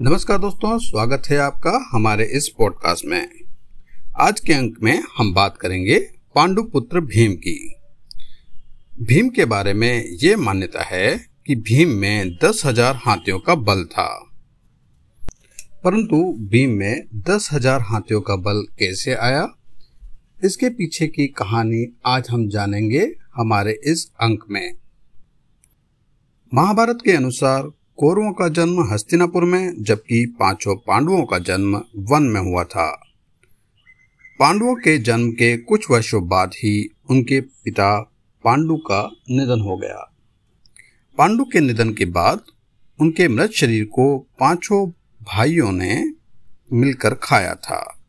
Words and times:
नमस्कार 0.00 0.38
दोस्तों, 0.38 0.78
स्वागत 0.78 1.22
है 1.30 1.36
आपका 1.36 1.88
हमारे 1.92 2.24
इस 2.24 2.48
पॉडकास्ट 2.58 3.04
में। 3.04 3.28
आज 4.20 4.40
के 4.40 4.52
अंक 4.52 4.76
में 4.82 5.02
हम 5.18 5.34
बात 5.34 5.56
करेंगे 5.56 5.98
पांडु 6.34 6.62
पुत्र 6.62 7.00
भीम 7.00 7.32
की। 7.32 7.74
भीम 9.02 9.28
के 9.28 9.44
बारे 9.44 9.74
में 9.74 10.04
ये 10.22 10.36
मान्यता 10.36 10.82
है 10.82 11.16
कि 11.46 11.54
भीम 11.54 11.88
में 11.88 12.36
दस 12.44 12.62
हज़ार 12.64 12.96
हाथियों 12.96 13.38
का 13.38 13.54
बल 13.54 13.84
था। 13.84 14.30
परंतु 15.84 16.16
भीम 16.40 16.70
में 16.70 17.02
दस 17.14 17.48
हज़ार 17.52 17.80
हाथियों 17.80 18.20
का 18.20 18.36
बल 18.36 18.66
कैसे 18.78 19.14
आया? 19.14 19.48
इसके 20.44 20.68
पीछे 20.68 21.06
की 21.06 21.26
कहानी 21.26 21.96
आज 22.06 22.30
हम 22.30 22.48
जानेंगे 22.48 23.14
हमारे 23.34 23.80
इस 23.84 24.12
अंक 24.20 24.44
में। 24.50 24.74
महाभारत 26.54 26.98
के 27.04 27.12
अनुसार 27.12 27.70
कौरवों 27.98 28.32
का 28.32 28.48
जन्म 28.48 28.92
हस्तिनापुर 28.92 29.44
में, 29.44 29.82
जबकि 29.82 30.36
पाँचों 30.40 30.76
पांडवों 30.76 31.24
का 31.24 31.38
जन्म 31.38 31.82
वन 31.96 32.22
में 32.22 32.40
हुआ 32.40 32.64
था। 32.64 33.02
पांडवों 34.38 34.74
के 34.74 34.98
जन्म 34.98 35.30
के 35.30 35.56
कुछ 35.56 35.90
वर्षों 35.90 36.28
बाद 36.28 36.48
ही 36.48 36.90
उनके 37.10 37.40
पिता 37.40 38.00
पांडु 38.44 38.76
का 38.76 39.10
निधन 39.30 39.60
हो 39.60 39.76
गया। 39.76 40.12
पांडु 41.18 41.44
के 41.44 41.60
निधन 41.60 41.92
के 41.92 42.04
बाद 42.04 42.40
उनके 43.00 43.28
मृत 43.28 43.50
शरीर 43.50 43.84
को 43.84 44.18
पाँचों 44.18 44.90
भाइयों 45.22 45.72
ने 45.72 46.12
मिलकर 46.72 47.14
खाया 47.14 47.54
था। 47.54 48.00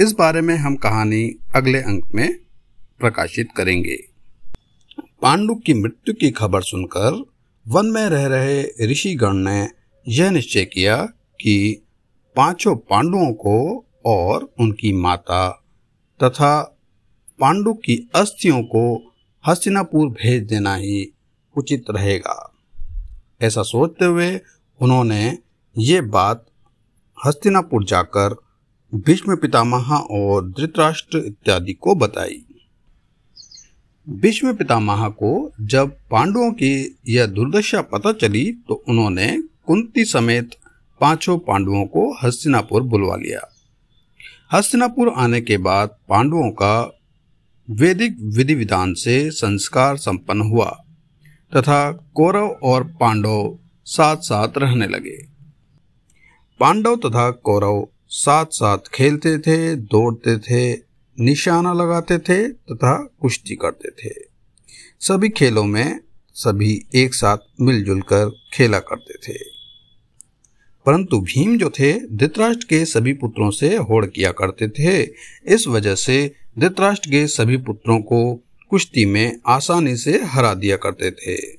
इस 0.00 0.12
बारे 0.12 0.40
में 0.40 0.56
हम 0.56 0.76
कहानी 0.76 1.38
अगले 1.54 1.78
अंक 1.78 2.04
में 2.14 2.38
प्रकाशित 3.00 3.48
करेंगे। 3.56 3.98
पांडु 5.22 5.54
की 5.54 5.74
मृत्यु 5.74 6.14
की 6.14 6.30
खबर 6.30 6.60
सुनकर 6.62 7.37
वन 7.68 7.86
में 7.86 8.08
रह 8.08 8.26
रहे 8.26 8.86
ऋषिगण 8.86 9.32
ने 9.32 9.68
यह 10.08 10.30
निश्चय 10.30 10.64
किया 10.64 10.96
कि 11.40 11.82
पाँचों 12.36 12.76
पांडवों 12.76 13.32
को 13.32 13.86
और 14.06 14.54
उनकी 14.60 14.92
माता 14.92 15.64
तथा 16.22 16.80
पांडु 17.40 17.74
की 17.74 18.10
अस्थियों 18.14 18.62
को 18.62 19.12
हस्तिनापुर 19.46 20.08
भेज 20.08 20.42
देना 20.42 20.74
ही 20.74 21.12
उचित 21.56 21.84
रहेगा। 21.90 22.52
ऐसा 23.42 23.62
सोचते 23.62 24.04
हुए 24.04 24.40
उन्होंने 24.80 25.38
ये 25.78 26.00
बात 26.00 26.46
हस्तिनापुर 27.26 27.84
जाकर 27.84 28.36
भीष्म 28.94 29.36
पितामह 29.36 29.94
और 29.94 30.48
धृतराष्ट्र 30.50 31.18
इत्यादि 31.18 31.72
को 31.72 31.94
बताई। 31.94 32.47
भीष्म 34.08 34.52
पितामह 34.54 35.08
को 35.08 35.30
जब 35.60 35.90
पांडवों 36.10 36.50
की 36.52 36.98
यह 37.08 37.26
दुर्दशा 37.26 37.80
पता 37.82 38.12
चली 38.12 38.44
तो 38.68 38.74
उन्होंने 38.88 39.26
कुंती 39.66 40.04
समेत 40.04 40.50
पाँचों 41.00 41.38
पांडवों 41.38 41.84
को 41.86 42.12
हस्तिनापुर 42.22 42.82
बुलवा 42.82 43.16
लिया। 43.16 43.40
हस्तिनापुर 44.52 45.12
आने 45.16 45.40
के 45.40 45.56
बाद 45.58 45.96
पांडवों 46.08 46.50
का 46.52 47.02
वैदिक 47.68 48.16
विधि 48.36 48.54
विधान 48.54 48.94
से 48.94 49.30
संस्कार 49.30 49.96
संपन्न 49.96 50.40
हुआ, 50.40 50.70
तथा 51.52 51.92
कौरव 52.14 52.48
और 52.62 52.84
पांडव 53.00 53.58
साथ 53.86 54.16
साथ 54.16 54.58
रहने 54.58 54.86
लगे। 54.86 55.16
पांडव 56.60 56.96
तथा 56.96 57.30
कौरव 57.30 57.86
साथ 58.08 58.46
साथ 58.52 58.78
खेलते 58.94 59.38
थे, 59.38 59.74
दौड़ते 59.76 60.38
थे 60.38 60.87
निशाना 61.20 61.72
लगाते 61.72 62.18
थे 62.18 62.48
तथा 62.48 63.16
कुश्ती 63.20 63.54
करते 63.54 63.90
थे। 63.90 64.14
सभी 65.00 65.28
खेलों 65.28 65.64
में 65.64 66.00
सभी 66.34 66.86
एक 66.94 67.14
साथ 67.14 67.38
मिलजुल 67.60 68.00
कर 68.00 68.40
खेला 68.54 68.78
करते 68.78 69.14
थे। 69.14 69.38
परंतु 70.86 71.20
भीम 71.20 71.58
जो 71.58 71.70
थे, 71.70 72.16
धृतराष्ट्र 72.16 72.66
के 72.70 72.84
सभी 72.84 73.12
पुत्रों 73.12 73.50
से 73.50 73.76
होड़ 73.76 74.06
किया 74.06 74.32
करते 74.32 74.68
थे। 74.68 75.02
इस 75.54 75.64
वजह 75.68 75.94
से 75.94 76.34
धृतराष्ट्र 76.58 77.10
के 77.10 77.26
सभी 77.26 77.56
पुत्रों 77.56 77.98
को 77.98 78.34
कुश्ती 78.70 79.04
में 79.04 79.40
आसानी 79.46 79.96
से 79.96 80.24
हरा 80.24 80.54
दिया 80.54 80.76
करते 80.76 81.10
थे। 81.10 81.58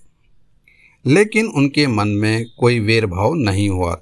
लेकिन 1.06 1.46
उनके 1.46 1.88
मन 1.88 2.08
में 2.08 2.46
कोई 2.60 2.80
वेर 2.80 3.06
भाव 3.06 3.34
नहीं 3.34 3.70
हुआ। 3.70 4.02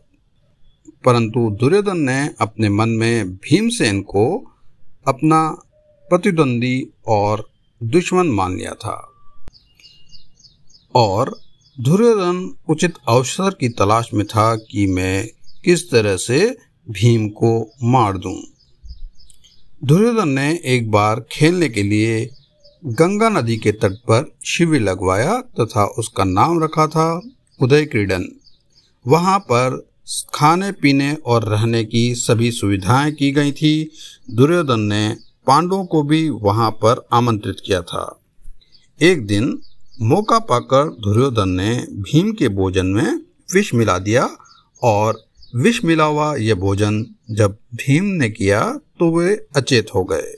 परंतु 1.06 1.50
दुर्योधन 1.50 1.98
ने 1.98 2.30
अपने 2.40 2.70
मन 2.70 2.90
में 2.90 3.36
भीमसेन 3.36 4.02
को 4.02 4.54
अपना 5.08 5.50
प्रतिद्वंदी 6.10 6.88
और 7.08 7.50
दुश्मन 7.84 8.28
मान 8.28 8.58
लिया 8.58 8.72
था 8.72 9.12
और 10.96 11.40
दुर्योधन 11.80 12.56
उचित 12.70 12.94
अवसर 13.08 13.50
की 13.50 13.70
तलाश 13.70 14.10
में 14.14 14.28
था 14.28 14.56
कि 14.56 14.88
मैं 14.88 15.28
किस 15.66 15.92
तरह 15.92 16.18
से 16.18 16.58
भीम 16.92 17.30
को 17.30 17.72
मार 17.84 18.18
दूँ। 18.18 18.42
दुर्योधन 19.84 20.30
ने 20.30 20.60
एक 20.66 20.92
बार 20.92 21.26
खेलने 21.32 21.70
के 21.70 21.84
लिए 21.84 22.30
गंगा 22.86 23.30
नदी 23.30 23.58
के 23.58 23.72
तट 23.72 23.92
पर 23.92 24.36
शिविर 24.46 24.82
लगवाया 24.82 25.42
तथा 25.42 25.86
उसका 25.86 26.24
नाम 26.24 26.64
रखा 26.64 26.88
था 26.88 27.22
उदय 27.62 27.86
क्रीडन 27.86 28.28
वहाँ 29.08 29.40
पर 29.40 29.87
खाने 30.34 30.72
पीने 30.72 31.14
और 31.14 31.44
रहने 31.44 31.84
की 31.86 32.16
सभी 32.16 32.52
सुविधाएँ 32.52 33.12
की 33.12 33.32
गई 33.32 33.52
थी। 33.52 33.92
दुर्योधन 34.32 34.80
ने 34.80 35.18
पांडवों 35.48 35.86
को 35.86 36.04
भी 36.04 36.30
वहाँ 36.30 36.72
पर 36.72 37.08
आमंत्रित 37.14 37.58
किया 37.66 37.82
था। 37.82 38.20
एक 39.02 39.26
दिन 39.28 39.60
मौका 40.02 40.40
पाकर 40.40 40.84
दुर्योधन 40.86 41.50
ने 41.50 41.88
भीम 41.92 42.32
के 42.32 42.50
भोजन 42.50 42.86
में 42.86 43.22
विष 43.54 43.74
मिला 43.74 43.98
दिया 43.98 44.30
और 44.84 45.26
विष 45.56 45.84
मिला 45.86 46.04
हुआ 46.04 46.36
यह 46.36 46.56
भोजन 46.56 47.06
जब 47.32 47.58
भीम 47.76 48.06
ने 48.06 48.30
किया 48.30 48.80
तो 49.00 49.18
वे 49.18 49.48
अचेत 49.56 49.88
हो 49.96 50.04
गए। 50.04 50.36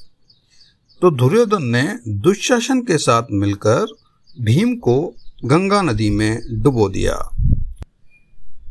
तो 1.02 1.12
दुर्योधन 1.12 1.64
ने 1.64 2.00
दुशासन 2.08 2.82
के 2.82 2.98
साथ 2.98 3.24
मिलकर 3.32 3.96
भीम 4.42 4.76
को 4.76 5.16
गंगा 5.46 5.82
नदी 5.82 6.10
में 6.10 6.42
डुबो 6.52 6.90
दिया। 6.90 7.39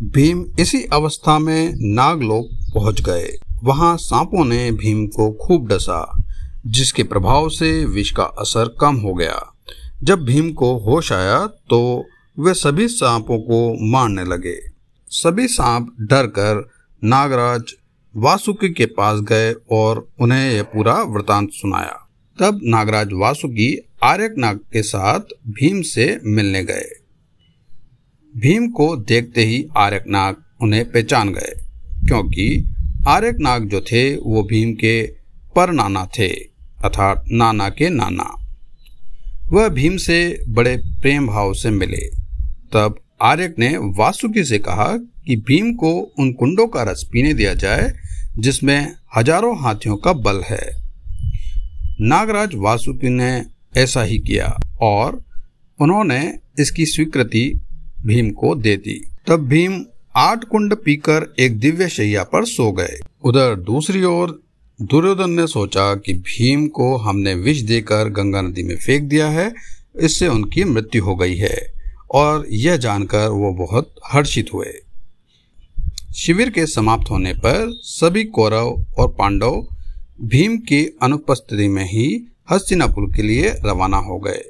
भीम 0.02 0.44
इसी 0.60 0.82
अवस्था 0.84 1.38
में 1.38 1.72
नागलोक 1.94 2.48
पहुँच 2.74 3.00
गए। 3.00 3.30
वहाँ 3.62 3.96
सांपों 3.96 4.44
ने 4.44 4.70
भीम 4.72 5.06
को 5.06 5.30
खूब 5.36 5.66
डसा, 5.68 6.22
जिसके 6.66 7.02
प्रभाव 7.02 7.48
से 7.48 7.84
विष 7.84 8.10
का 8.10 8.22
असर 8.22 8.68
कम 8.80 8.96
हो 8.96 9.14
गया। 9.14 9.40
जब 10.02 10.22
भीम 10.24 10.52
को 10.52 10.72
होश 10.78 11.12
आया 11.12 11.46
तो 11.70 11.80
वे 12.38 12.54
सभी 12.54 12.86
सांपों 12.88 13.38
को 13.38 13.90
मारने 13.90 14.24
लगे। 14.24 14.56
सभी 15.10 15.46
सांप 15.48 15.90
डर 16.00 16.26
कर 16.28 16.62
नागराज 17.02 17.74
वासुकी 18.14 18.68
के 18.68 18.86
पास 18.86 19.20
गए 19.20 19.52
और 19.70 20.06
उन्हें 20.20 20.52
यह 20.52 20.62
पूरा 20.64 20.94
वृतांत 21.08 21.50
सुनाया। 21.52 21.98
तब 22.38 22.60
नागराज 22.64 23.08
वासुकी 23.12 23.76
आर्यक 24.02 24.34
नाग 24.38 24.56
के 24.72 24.82
साथ 24.82 25.34
भीम 25.48 25.82
से 25.82 26.18
मिलने 26.24 26.64
गए। 26.64 26.88
भीम 28.38 28.68
को 28.70 28.94
देखते 28.98 29.44
ही 29.44 29.64
आर्यकनाग 29.76 30.36
उन्हें 30.62 30.84
पहचान 30.84 31.32
गए, 31.32 31.54
क्योंकि 32.06 32.46
आर्यकनाग 33.08 33.68
जो 33.68 33.80
थे, 33.82 34.14
वो 34.16 34.42
भीम 34.42 34.72
के 34.74 35.02
पर 35.56 35.70
नाना 35.72 36.04
थे, 36.18 36.28
अर्थात 36.28 37.24
नाना 37.32 37.68
के 37.70 37.88
नाना। 37.90 38.34
वह 39.52 39.68
भीम 39.68 39.96
से 39.96 40.18
बड़े 40.48 40.76
प्रेम 41.02 41.26
भाव 41.26 41.52
से 41.54 41.70
मिले। 41.70 42.04
तब 42.72 43.00
आर्यक 43.22 43.54
ने 43.58 43.76
वासुकी 43.98 44.44
से 44.44 44.58
कहा 44.58 44.86
कि 45.26 45.36
भीम 45.48 45.72
को 45.74 45.92
उन 46.18 46.32
कुंडों 46.32 46.66
का 46.66 46.82
रस 46.82 47.06
पीने 47.12 47.32
दिया 47.34 47.54
जाए, 47.54 47.92
जिसमें 48.38 48.94
हज़ारों 49.16 49.56
हाथियों 49.60 49.96
का 49.96 50.12
बल 50.14 50.42
है। 50.46 50.66
नागराज 52.00 52.54
वासुकी 52.54 53.08
ने 53.08 53.30
ऐसा 53.76 54.02
ही 54.02 54.18
किया, 54.18 54.58
और 54.80 55.22
उन्होंने 55.78 56.20
इसकी 56.60 56.86
स्वीकृति 56.86 57.60
भीम 58.06 58.30
को 58.30 58.54
दे 58.54 58.76
दी। 58.76 59.08
तब 59.26 59.48
भीम 59.48 59.84
आठ 60.16 60.44
कुंड 60.44 60.74
पीकर 60.74 61.34
एक 61.38 61.58
दिव्य 61.58 61.88
शैया 61.88 62.22
पर 62.22 62.44
सो 62.44 62.72
गए। 62.72 62.98
उधर 63.24 63.56
दूसरी 63.56 64.04
ओर 64.04 64.42
दुर्योधन 64.82 65.30
ने 65.30 65.46
सोचा 65.46 65.94
कि 65.94 66.12
भीम 66.12 66.66
को 66.66 66.96
हमने 66.96 67.34
विष 67.34 67.60
देकर 67.60 68.08
गंगा 68.08 68.40
नदी 68.40 68.62
में 68.62 68.76
फेंक 68.76 69.02
दिया 69.02 69.28
है, 69.28 69.54
इससे 70.00 70.28
उनकी 70.28 70.64
मृत्यु 70.64 71.04
हो 71.04 71.16
गई 71.16 71.36
है। 71.36 71.78
और 72.10 72.46
यह 72.50 72.76
जानकर 72.76 73.28
वो 73.28 73.52
बहुत 73.52 73.94
हर्षित 74.12 74.46
हुए। 74.54 74.72
शिविर 76.16 76.50
के 76.50 76.66
समाप्त 76.66 77.10
होने 77.10 77.32
पर 77.32 77.80
सभी 77.82 78.24
कौरव 78.24 78.86
और 78.98 79.08
पांडव 79.08 79.66
भीम 80.22 80.56
की 80.56 80.98
अनुपस्थिति 81.02 81.68
में 81.68 81.84
ही 81.84 82.32
हस्तिनापुर 82.50 83.16
के 83.16 83.22
लिए 83.22 83.48
रवाना 83.64 83.96
हो 83.96 84.18
गए। 84.18 84.40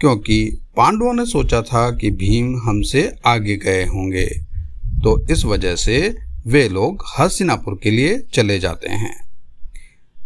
क्योंकि 0.00 0.44
पांडवों 0.76 1.12
ने 1.14 1.24
सोचा 1.26 1.60
था 1.62 1.90
कि 1.90 2.10
भीम 2.10 2.56
हमसे 2.58 3.02
आगे 3.26 3.56
गए 3.56 3.84
होंगे। 3.84 4.26
तो 5.02 5.18
इस 5.30 5.44
वजह 5.44 5.74
से 5.76 6.16
वे 6.46 6.68
लोग 6.68 7.04
हस्तिनापुर 7.18 7.78
के 7.82 7.90
लिए 7.90 8.18
चले 8.34 8.58
जाते 8.58 8.88
हैं। 8.88 9.14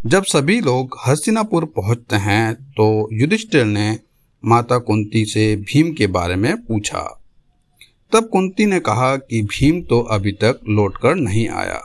जब 0.07 0.25
सभी 0.25 0.61
लोग 0.61 0.99
हस्तिनापुर 1.07 1.65
पहुँचते 1.77 2.17
हैं 2.17 2.55
तो 2.55 3.09
युधिष्ठिर 3.13 3.65
ने 3.65 3.99
माता 4.45 4.79
कुंती 4.79 5.25
से 5.25 5.55
भीम 5.57 5.93
के 5.93 6.07
बारे 6.09 6.37
में 6.37 6.57
पूछा। 6.57 7.01
तब 8.13 8.29
कुंती 8.29 8.67
ने 8.67 8.81
कहा 8.81 9.17
कि 9.17 9.43
भीम 9.43 9.81
तो 9.81 10.01
अभी 10.11 10.33
तक 10.35 10.61
लौटकर 10.69 11.15
नहीं 11.15 11.49
आया। 11.49 11.81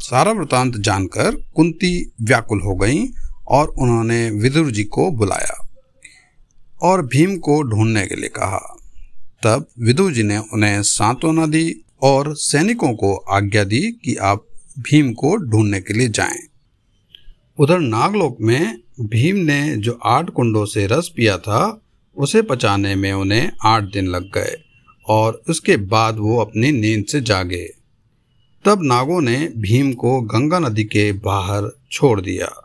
सारा 0.00 0.32
वृतांत 0.32 0.76
जानकर 0.76 1.36
कुंती 1.56 2.12
व्याकुल 2.22 2.60
हो 2.60 2.74
गईं 2.74 3.06
और 3.48 3.68
उन्होंने 3.68 4.28
विदुर 4.30 4.70
जी 4.70 4.84
को 4.84 5.10
बुलाया। 5.10 5.60
और 6.84 7.06
भीम 7.06 7.36
को 7.36 7.62
ढूँढने 7.62 8.06
के 8.06 8.14
लिए 8.14 8.28
कहा। 8.28 8.76
तब 9.42 9.66
विदु 9.80 10.10
जी 10.10 10.22
ने 10.22 10.38
उन्हें 10.38 10.82
सांत्वना 10.82 11.46
दी 11.46 11.76
और 12.02 12.36
सैनिकों 12.36 12.92
को 12.92 13.16
आज्ञा 13.16 13.64
दी 13.64 13.80
कि 13.80 14.16
आप 14.16 14.46
भीम 14.78 15.12
को 15.12 15.36
ढूँढने 15.36 15.80
के 15.80 15.94
लिए 15.94 16.08
जाएँ। 16.08 16.38
उधर 17.58 17.78
नागलोक 17.78 18.36
में 18.40 18.78
भीम 19.00 19.36
ने 19.36 19.76
जो 19.76 19.98
आठ 20.04 20.30
कुंडों 20.30 20.64
से 20.64 20.86
रस 20.86 21.12
पिया 21.16 21.38
था, 21.38 21.80
उसे 22.16 22.42
पचाने 22.42 22.94
में 22.94 23.12
उन्हें 23.12 23.50
आठ 23.64 23.82
दिन 23.82 24.06
लग 24.06 24.22
गए 24.22 24.56
और 25.08 25.42
उसके 25.48 25.76
बाद 25.76 26.16
वो 26.18 26.40
अपनी 26.40 26.72
नींद 26.72 27.04
से 27.06 27.20
जागे। 27.20 27.70
तब 28.64 28.82
नागों 28.82 29.20
ने 29.20 29.52
भीम 29.56 29.92
को 29.92 30.20
गंगा 30.20 30.58
नदी 30.58 30.84
के 30.84 31.12
बाहर 31.12 31.78
छोड़ 31.92 32.20
दिया। 32.20 32.63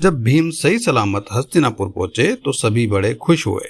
जब 0.00 0.22
भीम 0.22 0.50
सही 0.50 0.78
सलामत 0.78 1.26
हस्तिनापुर 1.32 1.88
पहुँचे 1.88 2.34
तो 2.34 2.52
सभी 2.52 2.86
बड़े 2.86 3.14
खुश 3.14 3.46
हुए। 3.46 3.68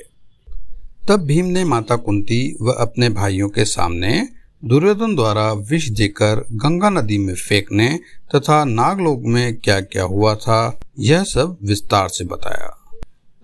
तब 1.08 1.20
भीम 1.20 1.44
ने 1.44 1.64
माता 1.64 1.96
कुंती 1.96 2.56
व 2.62 2.72
अपने 2.72 3.08
भाइयों 3.08 3.48
के 3.48 3.64
सामने 3.64 4.28
दुर्योधन 4.62 5.14
द्वारा 5.16 5.52
विष 5.52 5.88
देकर 5.88 6.44
गंगा 6.52 6.90
नदी 6.90 7.18
में 7.18 7.34
फेंकने 7.34 7.88
तथा 8.34 8.64
नागलोक 8.64 9.22
में 9.24 9.56
क्या 9.56 9.80
क्या 9.80 10.04
हुआ 10.04 10.34
था, 10.34 10.80
यह 10.98 11.22
सब 11.24 11.56
विस्तार 11.62 12.08
से 12.08 12.24
बताया। 12.24 12.76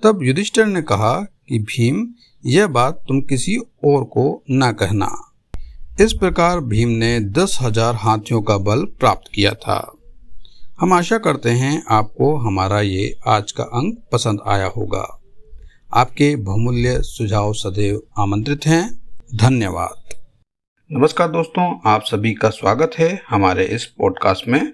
तब 0.02 0.22
युधिष्ठिर 0.22 0.66
ने 0.66 0.82
कहा 0.82 1.14
कि, 1.48 1.58
भीम, 1.58 2.06
यह 2.46 2.66
बात 2.66 3.04
तुम 3.08 3.20
किसी 3.20 3.56
और 3.84 4.04
को 4.04 4.42
न 4.50 4.72
कहना। 4.72 5.32
इस 6.00 6.12
प्रकार 6.12 6.60
भीम 6.60 6.88
ने 6.88 7.20
दस 7.20 7.58
हज़ार 7.62 7.94
हाथियों 7.94 8.42
का 8.42 8.58
बल 8.58 8.84
प्राप्त 8.84 9.30
किया 9.34 9.52
था। 9.54 9.94
हम 10.82 10.92
आशा 10.92 11.16
करते 11.18 11.50
हैं 11.50 11.82
आपको 11.88 12.36
हमारा 12.36 12.80
ये 12.80 13.14
आज 13.26 13.52
का 13.52 13.64
अंक 13.64 13.98
पसंद 14.12 14.40
आया 14.46 14.66
होगा। 14.66 15.02
आपके 15.94 16.34
बहुमूल्य 16.36 16.96
सुझाव 17.02 17.52
सदैव 17.52 18.00
आमंत्रित 18.18 18.66
हैं। 18.66 18.82
धन्यवाद। 19.34 20.14
नमस्कार 20.90 21.28
दोस्तों, 21.28 21.78
आप 21.86 22.02
सभी 22.04 22.34
का 22.34 22.50
स्वागत 22.50 22.98
है 22.98 23.22
हमारे 23.28 23.64
इस 23.64 23.84
पॉडकास्ट 23.98 24.48
में। 24.48 24.72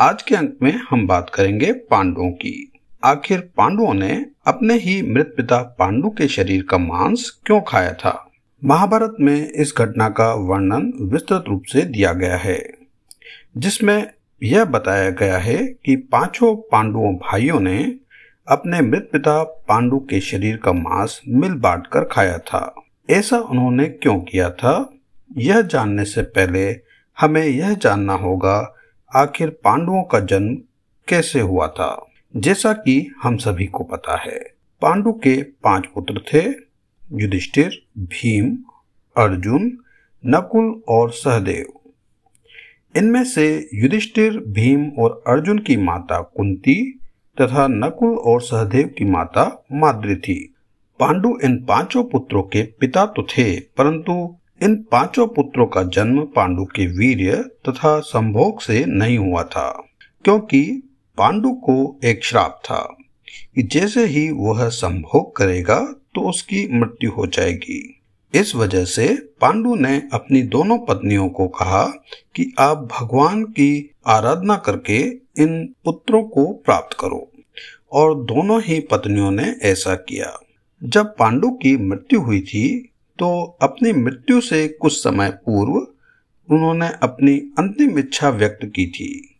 आज 0.00 0.22
के 0.22 0.34
अंक 0.34 0.58
में 0.62 0.72
हम 0.90 1.06
बात 1.06 1.30
करेंगे 1.34 1.72
पांडवों 1.72 2.30
की। 2.32 2.72
आखिर 3.04 3.40
पांडवों 3.56 3.94
ने 3.94 4.24
अपने 4.46 4.78
ही 4.78 5.02
मृत 5.02 5.34
पिता 5.36 5.62
पांडु 5.78 6.10
के 6.10 6.28
शरीर 6.28 6.62
का 6.62 6.78
मांस 6.78 7.30
क्यों 7.46 7.60
खाया 7.60 7.92
था? 7.94 8.30
महाभारत 8.64 9.16
में 9.20 9.50
इस 9.50 9.74
घटना 9.78 10.08
का 10.08 10.32
वर्णन 10.34 10.92
विस्तृत 11.02 11.44
रूप 11.48 11.62
से 11.64 11.82
दिया 11.82 12.12
गया 12.12 12.36
है, 12.36 12.62
जिसमें 13.56 14.10
यह 14.42 14.64
बताया 14.64 15.10
गया 15.10 15.38
है 15.38 15.66
कि 15.66 15.96
पाँचों 15.96 16.56
पांडवों 16.56 17.14
भाइयों 17.14 17.60
ने 17.60 17.96
अपने 18.48 18.80
मृत 18.80 19.08
पिता 19.12 19.42
पांडु 19.44 19.98
के 19.98 20.20
शरीर 20.20 20.56
का 20.56 20.72
मांस 20.72 21.22
मिल 21.28 21.54
बांट 21.54 21.86
कर 21.86 22.04
खाया 22.04 22.38
था। 22.38 22.74
ऐसा 23.10 23.38
उन्होंने 23.38 23.84
क्यों 23.84 24.20
किया 24.20 24.50
था? 24.50 24.92
यह 25.36 25.60
जानने 25.60 26.04
से 26.04 26.22
पहले 26.22 26.72
हमें 27.20 27.44
यह 27.44 27.74
जानना 27.74 28.12
होगा, 28.12 28.74
आखिर 29.16 29.50
पांडवों 29.50 30.02
का 30.02 30.20
जन्म 30.20 30.54
कैसे 31.08 31.40
हुआ 31.40 31.66
था? 31.66 32.06
जैसा 32.36 32.72
कि 32.72 33.14
हम 33.22 33.36
सभी 33.36 33.66
को 33.66 33.84
पता 33.84 34.16
है। 34.16 34.38
पांडु 34.82 35.12
के 35.12 35.42
पाँच 35.42 35.86
पुत्र 35.86 36.20
थे, 36.34 36.44
युधिष्ठिर, 37.12 37.82
भीम, 37.98 38.58
अर्जुन, 39.16 39.78
नकुल 40.26 40.82
और 40.88 41.10
सहदेव। 41.10 41.81
इनमें 42.94 43.22
से 43.24 43.46
युधिष्ठिर, 43.74 44.38
भीम 44.48 44.88
और 44.98 45.22
अर्जुन 45.28 45.58
की 45.58 45.76
माता 45.76 46.20
कुंती 46.36 46.74
तथा 47.36 47.66
नकुल 47.66 48.16
और 48.16 48.40
सहदेव 48.42 48.90
की 48.98 49.04
माता 49.04 49.44
माद्री 49.72 50.16
थी। 50.16 50.34
पांडु 51.00 51.36
इन 51.44 51.56
पाँचों 51.64 52.02
पुत्रों 52.04 52.42
के 52.42 52.62
पिता 52.80 53.04
तो 53.06 53.22
थे, 53.22 53.60
परंतु 53.60 54.12
इन 54.62 54.76
पाँचों 54.92 55.26
पुत्रों 55.26 55.66
का 55.66 55.82
जन्म 55.82 56.20
पांडु 56.26 56.64
के 56.64 56.86
वीर्य 56.88 57.36
तथा 57.68 57.98
संभोग 58.00 58.60
से 58.60 58.84
नहीं 58.84 59.18
हुआ 59.18 59.42
था, 59.44 59.70
क्योंकि 60.24 60.62
पांडु 61.18 61.52
को 61.64 61.98
एक 62.04 62.24
श्राप 62.24 62.60
था 62.64 62.82
कि 63.54 63.62
जैसे 63.62 64.04
ही 64.06 64.30
वह 64.30 64.68
संभोग 64.68 65.34
करेगा 65.36 65.80
तो 66.14 66.28
उसकी 66.28 66.66
मृत्यु 66.72 67.10
हो 67.10 67.26
जाएगी। 67.26 68.01
इस 68.34 68.54
वजह 68.54 68.84
से 68.84 69.06
पांडु 69.40 69.74
ने 69.74 70.02
अपनी 70.12 70.42
दोनों 70.42 70.78
पत्नियों 70.78 71.28
को 71.28 71.46
कहा 71.48 71.84
कि 72.34 72.54
आप 72.58 72.88
भगवान 72.92 73.44
की 73.44 73.90
आराधना 74.06 74.56
करके 74.56 74.98
इन 75.42 75.74
पुत्रों 75.84 76.22
को 76.22 76.52
प्राप्त 76.52 76.96
करो। 77.00 77.30
और 77.92 78.14
दोनों 78.24 78.60
ही 78.62 78.80
पत्नियों 78.80 79.30
ने 79.30 79.56
ऐसा 79.62 79.94
किया। 79.94 80.38
जब 80.84 81.14
पांडु 81.18 81.50
की 81.50 81.76
मृत्यु 81.76 82.20
हुई 82.20 82.40
थी 82.40 82.88
तो 83.18 83.58
अपनी 83.62 83.92
मृत्यु 83.92 84.40
से 84.40 84.68
कुछ 84.68 84.92
समय 84.92 85.30
पूर्व 85.30 85.74
उन्होंने 86.48 86.88
अपनी 87.02 87.34
अंतिम 87.58 87.98
इच्छा 87.98 88.30
व्यक्त 88.30 88.64
की 88.64 88.86
थी 88.86 89.38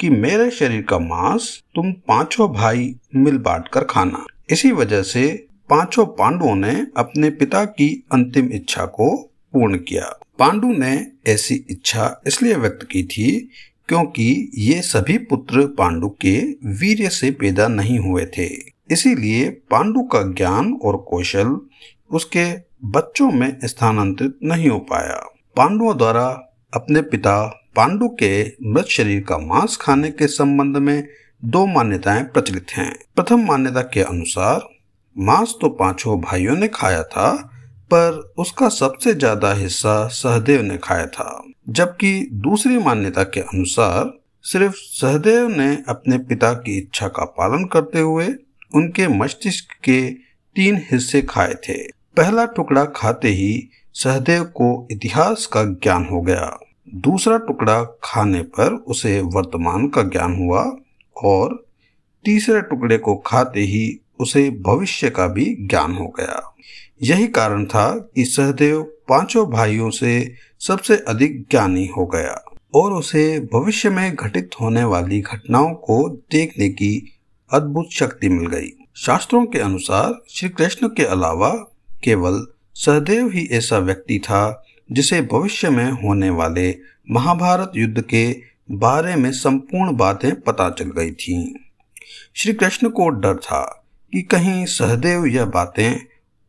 कि 0.00 0.08
मेरे 0.10 0.50
शरीर 0.50 0.82
का 0.82 0.98
मांस 0.98 1.62
तुम 1.74 1.92
पाँचों 1.92 2.52
भाई 2.52 2.94
मिल 3.16 3.38
बांट 3.38 3.68
कर 3.68 3.84
खाना। 3.84 4.24
इसी 4.50 4.72
वजह 4.72 5.02
से 5.02 5.47
पाँचों 5.70 6.06
पांडवों 6.06 6.54
ने 6.56 6.86
अपने 6.96 7.30
पिता 7.30 7.64
की 7.64 8.04
अंतिम 8.12 8.48
इच्छा 8.52 8.84
को 8.84 9.16
पूर्ण 9.52 9.78
किया। 9.78 10.20
पांडु 10.38 10.68
ने 10.68 11.06
ऐसी 11.26 11.54
इच्छा 11.70 12.22
इसलिए 12.26 12.54
व्यक्त 12.54 12.88
की 12.90 13.02
थी 13.02 13.50
क्योंकि 13.88 14.50
ये 14.54 14.80
सभी 14.82 15.18
पुत्र 15.18 15.66
पांडु 15.66 16.08
के 16.08 16.38
वीर्य 16.64 17.08
से 17.08 17.30
पैदा 17.30 17.68
नहीं 17.68 17.98
हुए 17.98 18.26
थे। 18.26 18.46
इसीलिए 18.90 19.48
पांडु 19.48 20.02
का 20.02 20.22
ज्ञान 20.22 20.72
और 20.84 20.96
कौशल 20.96 21.60
उसके 22.10 22.52
बच्चों 22.84 23.30
में 23.30 23.58
स्थानांतरित 23.64 24.38
नहीं 24.42 24.68
हो 24.68 24.78
पाया। 24.78 25.20
पांडवों 25.56 25.96
द्वारा 25.96 26.26
अपने 26.74 27.02
पिता 27.02 27.44
पांडु 27.76 28.08
के 28.08 28.52
मृत 28.66 28.86
शरीर 28.86 29.20
का 29.20 29.38
मांस 29.38 29.76
खाने 29.80 30.10
के 30.10 30.26
संबंध 30.26 30.76
में 30.76 31.08
दो 31.44 31.66
मान्यताएँ 31.66 32.22
प्रचलित 32.24 32.66
हैं। 32.70 32.98
प्रथम 33.16 33.46
मान्यता 33.46 33.80
के 33.80 34.02
अनुसार 34.02 34.77
मांस 35.18 35.54
तो 35.60 35.68
पाँचों 35.68 36.20
भाइयों 36.20 36.56
ने 36.56 36.68
खाया 36.68 37.02
था, 37.02 37.30
पर 37.90 38.34
उसका 38.38 38.68
सबसे 38.68 39.14
ज़्यादा 39.14 39.52
हिस्सा 39.52 40.06
सहदेव 40.08 40.62
ने 40.62 40.76
खाया 40.78 41.06
था, 41.06 41.42
जबकि 41.68 42.28
दूसरी 42.42 42.78
मान्यता 42.78 43.22
के 43.24 43.40
अनुसार 43.42 44.12
सिर्फ़ 44.44 44.74
सहदेव 44.74 45.48
ने 45.48 45.68
अपने 45.88 46.18
पिता 46.18 46.52
की 46.54 46.76
इच्छा 46.78 47.08
का 47.08 47.24
पालन 47.38 47.64
करते 47.64 48.00
हुए 48.00 48.26
उनके 48.74 49.08
मस्तिष्क 49.08 49.72
के 49.84 50.00
तीन 50.56 50.80
हिस्से 50.90 51.22
खाए 51.22 51.54
थे। 51.68 51.76
पहला 52.16 52.44
टुकड़ा 52.46 52.84
खाते 52.96 53.28
ही 53.30 53.68
सहदेव 53.94 54.44
को 54.54 54.88
इतिहास 54.90 55.46
का 55.46 55.64
ज्ञान 55.64 56.04
हो 56.04 56.20
गया। 56.22 56.58
दूसरा 56.96 57.38
टुकड़ा 57.38 57.82
खाने 58.04 58.42
पर 58.50 58.74
उसे 58.88 59.20
वर्तमान 59.34 59.88
का 59.88 60.02
ज्ञान 60.04 60.36
हुआ 60.36 60.62
और 61.16 61.64
तीसरे 62.24 62.60
टुकड़े 62.60 62.98
को 62.98 63.16
खाते 63.16 63.60
ही 63.62 63.88
उसे 64.20 64.48
भविष्य 64.50 65.10
का 65.10 65.26
भी 65.26 65.44
ज्ञान 65.60 65.94
हो 65.94 66.06
गया 66.18 66.54
यही 67.02 67.26
कारण 67.28 67.64
था 67.64 67.88
कि 68.14 68.24
सहदेव 68.24 68.82
पाँचों 69.08 69.46
भाइयों 69.50 69.90
से 69.90 70.12
सबसे 70.60 70.96
अधिक 71.08 71.40
ज्ञानी 71.50 71.86
हो 71.86 72.06
गया 72.06 72.42
और 72.74 72.92
उसे 72.92 73.40
भविष्य 73.52 73.90
में 73.90 74.14
घटित 74.14 74.50
होने 74.60 74.84
वाली 74.84 75.20
घटनाओं 75.20 75.72
को 75.74 76.08
देखने 76.30 76.68
की 76.68 76.92
अद्भुत 77.50 77.92
शक्ति 77.92 78.28
मिल 78.28 78.46
गई 78.46 78.72
शास्त्रों 78.96 79.44
के 79.46 79.58
अनुसार 79.58 80.14
श्री 80.28 80.48
कृष्ण 80.48 80.88
के 80.88 81.04
अलावा 81.04 81.50
केवल 82.04 82.46
सहदेव 82.74 83.28
ही 83.28 83.48
ऐसा 83.52 83.78
व्यक्ति 83.78 84.18
था 84.18 84.64
जिसे 84.92 85.20
भविष्य 85.22 85.70
में 85.70 85.90
होने 85.92 86.30
वाले 86.30 86.70
महाभारत 87.10 87.72
युद्ध 87.76 88.00
के 88.00 88.24
बारे 88.70 89.14
में 89.16 89.30
संपूर्ण 89.32 89.96
बातें 89.96 90.40
पता 90.40 90.70
चल 90.70 90.90
गई 90.90 91.10
थीं। 91.10 91.44
श्री 92.34 92.52
कृष्ण 92.52 92.88
को 92.88 93.08
डर 93.08 93.36
था 93.36 93.84
कि 94.12 94.22
कहीं 94.22 94.64
सहदेव 94.66 95.26
यह 95.26 95.44
बातें 95.44 95.94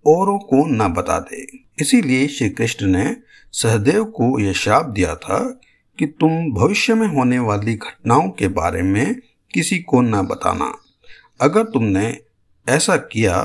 औरों 0.05 0.37
को 0.39 0.65
न 0.67 0.87
बता 0.87 1.19
दे। 1.21 1.45
इसीलिए 1.79 2.27
श्री 2.27 2.49
कृष्ण 2.49 2.87
ने 2.87 3.15
सहदेव 3.53 4.03
को 4.03 4.39
यह 4.39 4.53
श्राप 4.53 4.85
दिया 4.85 5.15
था 5.15 5.39
कि 5.99 6.05
तुम 6.05 6.51
भविष्य 6.53 6.93
में 6.93 7.07
होने 7.07 7.39
वाली 7.39 7.73
घटनाओं 7.75 8.29
के 8.29 8.47
बारे 8.47 8.81
में 8.81 9.15
किसी 9.53 9.79
को 9.79 10.01
न 10.01 10.21
बताना। 10.21 10.73
अगर 11.41 11.63
तुमने 11.63 12.17
ऐसा 12.67 12.95
किया 12.97 13.41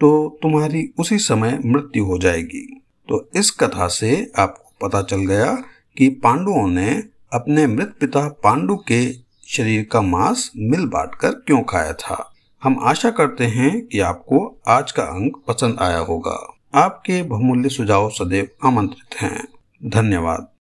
तो 0.00 0.38
तुम्हारी 0.42 0.88
उसी 0.98 1.18
समय 1.18 1.58
मृत्यु 1.64 2.04
हो 2.04 2.18
जाएगी। 2.18 2.66
तो 3.08 3.28
इस 3.36 3.50
कथा 3.50 3.88
से 3.88 4.32
आपको 4.38 4.88
पता 4.88 5.02
चल 5.02 5.24
गया 5.26 5.52
कि 5.96 6.08
पांडवों 6.24 6.66
ने 6.68 6.90
अपने 7.32 7.66
मृत 7.66 7.94
पिता 8.00 8.26
पांडु 8.44 8.76
के 8.88 9.12
शरीर 9.48 9.86
का 9.92 10.00
मांस 10.00 10.50
मिल 10.56 10.86
बांट 10.86 11.14
कर 11.14 11.30
क्यों 11.30 11.62
खाया 11.62 11.92
था। 11.92 12.34
हम 12.62 12.76
आशा 12.82 13.10
करते 13.10 13.44
हैं 13.44 13.86
कि 13.86 14.00
आपको 14.00 14.60
आज 14.68 14.92
का 14.92 15.02
अंक 15.02 15.42
पसंद 15.48 15.76
आया 15.80 15.98
होगा। 15.98 16.56
आपके 16.74 17.22
बहुमूल्य 17.22 17.68
सुझाव 17.68 18.10
सदैव 18.10 18.48
आमंत्रित 18.64 19.22
हैं। 19.22 19.48
धन्यवाद। 19.84 20.48